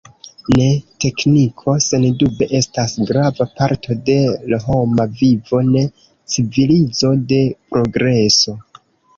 Ne, 0.59 0.67
tekniko 1.03 1.75
sendube 1.87 2.47
estas 2.59 2.95
grava 3.11 3.47
parto 3.59 3.99
de 4.09 4.15
l’ 4.55 4.59
homa 4.65 5.05
vivo, 5.21 5.63
de 5.77 5.87
civilizo, 6.37 7.13
de 7.35 7.43
progreso. 7.77 8.61